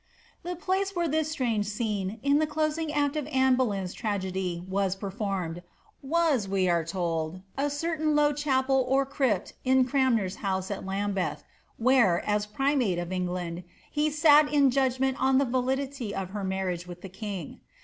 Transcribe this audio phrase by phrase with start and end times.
[0.41, 4.67] The place where this strange scene, in the closing act of Anne Bo leyn's tnL^^dy,
[4.67, 5.61] was performed,
[6.01, 11.43] was, we are told, a certain low chapd or crypt in Cranmer's house at Lambeth,
[11.77, 16.87] where, as primate of England, be sat in judgment on the validity of her marriage
[16.87, 17.59] with the king.